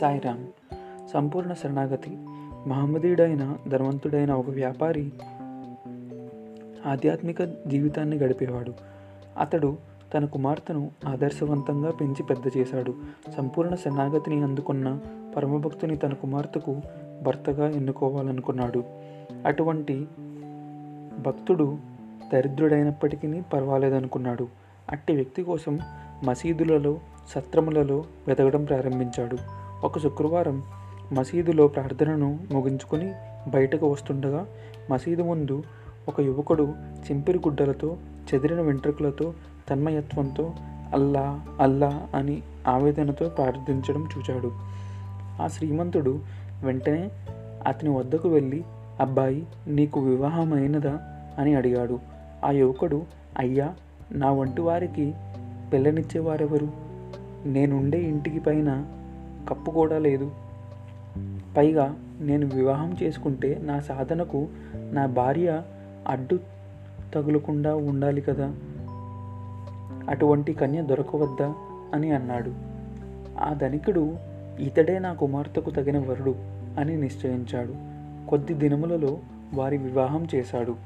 సాయిరామ్. 0.00 0.46
సంపూర్ణ 1.14 1.52
శరణాగతి. 1.52 2.10
మహమ్మదీయుడైన 2.66 3.56
ధనవంతుడైన 3.68 4.32
ఒక 4.32 4.50
వ్యాపారి 4.50 5.12
ఆధ్యాత్మిక 6.86 7.42
జీవితాన్ని 7.42 8.16
గడిపేవాడు. 8.16 8.72
అతడు 9.38 9.76
తన 10.14 10.24
కుమార్తెను 10.24 10.90
ఆదర్శవంతంగా 11.06 11.90
పెంచి 11.90 12.22
పెద్ద 12.22 12.58
చేశాడు. 12.58 12.94
సంపూర్ణ 13.36 13.74
శరణాగతిని 13.74 14.42
అందుకున్న 14.42 15.00
పరమభక్తుని 15.36 15.96
తన 15.96 16.12
కుమార్తెకు 16.12 16.80
భర్తగా 17.22 17.68
ఎన్నుకోవాలనుకున్నాడు. 17.68 18.84
అటువంటి 19.46 20.08
భక్తుడు 21.18 21.78
దరిద్రుడైనప్పటికీ 22.32 23.40
పర్వాలేదనుకున్నాడు. 23.40 24.48
అట్టి 24.90 25.14
వ్యక్తి 25.14 25.42
కోసం 25.42 25.78
మసీదులలో 26.24 26.98
సత్రములలో 27.28 28.04
వెతకడం 28.28 28.64
ప్రారంభించాడు. 28.64 29.65
ఒక 29.86 29.98
శుక్రవారం 29.98 30.62
మసీదులో 31.12 31.68
ప్రార్థనను 31.68 32.38
ముగించుకొని 32.52 33.12
బయటకు 33.50 33.86
వస్తుండగా 33.86 34.46
మసీదు 34.90 35.22
ముందు 35.22 35.62
ఒక 36.08 36.20
యువకుడు 36.20 36.72
చింపిరి 37.10 37.38
గుడ్డలతో 37.38 37.96
చెదిరిన 38.34 38.60
వెంట్రుకలతో 38.60 39.34
తన్మయత్వంతో 39.70 40.52
అల్లా 40.92 41.40
అల్లా 41.60 42.06
అని 42.14 42.42
ఆవేదనతో 42.68 43.28
ప్రార్థించడం 43.28 44.08
చూచాడు. 44.18 44.50
ఆ 45.42 45.48
శ్రీమంతుడు 45.52 46.18
వెంటనే 46.64 47.10
అతని 47.66 47.88
వద్దకు 47.88 48.28
వెళ్ళి 48.28 48.64
అబ్బాయి 49.00 49.46
నీకు 49.66 50.00
వివాహమైనదా? 50.00 50.98
అని 51.38 51.54
అడిగాడు. 51.54 51.98
ఆ 52.44 52.50
యువకుడు 52.50 53.02
అయ్యా 53.38 53.74
నా 54.12 54.30
వంటి 54.30 54.60
వారికి 54.60 55.14
పిల్లనిచ్చేవారెవరు 55.72 56.68
నేనుండే 57.46 58.02
ఇంటికి 58.02 58.38
పైన 58.38 58.86
కప్పు 59.48 59.70
కూడా 59.70 59.98
లేదు. 59.98 60.30
పైగా 61.56 61.96
నేను 62.20 62.46
వివాహం 62.46 62.96
చేసుకుంటే 63.02 63.60
నా 63.62 63.80
సాధనకు 63.80 64.48
నా 64.74 65.06
భార్య 65.06 65.62
అడ్డు 66.08 66.38
తగులకుండా 67.14 67.74
ఉండాలి 67.74 68.20
కదా. 68.20 68.54
అటువంటి 70.08 70.52
కన్య 70.52 70.82
దొరకవద్దా? 70.82 71.54
అని 71.94 72.10
అన్నాడు. 72.10 72.52
ఆ 73.38 73.52
ధనికుడు 73.52 74.16
ఇతడే 74.60 74.98
నా 74.98 75.12
కుమార్తెకు 75.12 75.70
తగిన 75.70 75.98
వరుడు 75.98 76.34
అని 76.80 76.96
నిశ్చయించాడు. 76.96 77.74
కొద్ది 78.30 78.54
దినములలో 78.54 79.18
వారి 79.54 79.78
వివాహం 79.78 80.26
చేశాడు. 80.34 80.76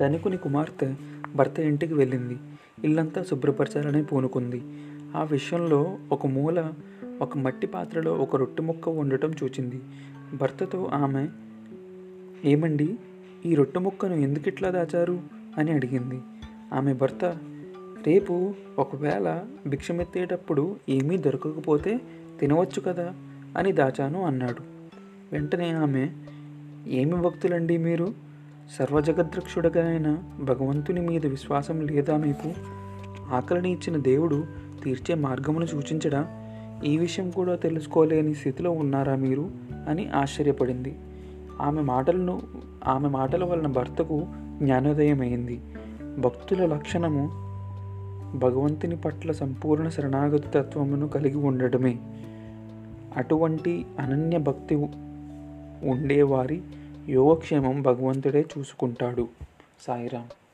ధనికుని 0.00 0.36
కుమార్తె 0.36 0.94
భర్త 1.36 1.60
ఇంటికి 1.60 1.94
వెళ్ళింది. 1.94 2.38
ఇల్లంతా 2.84 3.22
శుభ్రపరచాలని 3.22 4.04
పూనుకుంది. 4.04 4.62
ఆ 5.14 5.22
విషయంలో 5.22 5.98
ఒక 6.12 6.26
మూల 6.26 6.72
ఒక 7.20 7.38
మట్టి 7.38 7.66
పాత్రలో 7.66 8.14
ఒక 8.14 8.36
రొట్టె 8.36 8.62
ముక్క 8.62 8.88
ఉండటం 8.88 9.30
చూచింది. 9.30 9.80
భర్తతో 10.34 10.90
ఆమె 10.94 11.28
ఏమండి 12.44 12.98
ఈ 13.46 13.54
రొట్టె 13.54 13.80
ముక్కను 13.80 14.14
ఎందుకు 14.14 14.48
ఇట్లా 14.48 14.70
దాచారు? 14.70 15.20
అని 15.58 15.72
అడిగింది. 15.72 16.20
ఆమె 16.72 16.92
భర్త 16.92 17.24
రేపు 18.06 18.54
ఒకవేళ 18.78 19.44
భిక్షమెత్తేటప్పుడు 19.66 20.76
ఏమీ 20.88 21.16
దొరకకపోతే 21.16 22.00
తినవచ్చు 22.40 22.80
కదా? 22.80 23.14
అని 23.58 23.72
దాచాను 23.72 24.22
అన్నాడు. 24.22 24.62
వెంటనే 25.32 25.70
ఆమె 25.70 26.10
ఏమి 26.86 27.16
భక్తులండి 27.16 27.78
మీరు? 27.78 28.14
సర్వజగద్రక్షుడగైన 28.78 30.22
భగవంతుని 30.40 31.00
మీద 31.00 31.26
విశ్వాసం 31.26 31.80
లేదా 31.80 32.16
మీకు? 32.16 32.52
ఆకలిని 33.34 33.72
ఇచ్చిన 33.72 33.96
దేవుడు 33.96 34.65
తీర్చే 34.86 35.14
మార్గమును 35.14 35.66
సూచించడా? 35.66 36.26
ఈ 36.84 36.98
విషయం 36.98 37.30
కూడా 37.30 37.54
తెలుసుకోలేని 37.54 38.34
స్థితిలో 38.34 38.70
ఉన్నారా 38.70 39.16
మీరు? 39.16 39.50
అని 39.88 40.08
ఆశ్చర్యపడింది. 40.08 40.98
ఆమె 41.60 41.82
మాటలను 41.82 42.42
ఆమె 42.86 43.08
మాటల 43.08 43.44
వలన 43.44 43.66
భర్తకు 43.66 44.26
జ్ఞానోదయమైంది. 44.62 45.60
భక్తుల 46.18 46.66
లక్షణము 46.66 47.26
భగవంతుని 48.38 48.96
పట్ల 48.96 49.32
సంపూర్ణ 49.32 49.88
శరణాగతి 49.88 50.48
తత్వమును 50.48 51.08
కలిగి 51.08 51.36
ఉండడమే. 51.36 51.96
అటువంటి 53.16 53.86
అనన్య 53.98 54.38
భక్తి 54.38 54.74
ఉండేవారి 55.82 56.62
యోగక్షేమం 57.08 57.82
భగవంతుడే 57.82 58.44
చూసుకుంటాడు. 58.58 59.28
సాయిరామ్ 59.86 60.45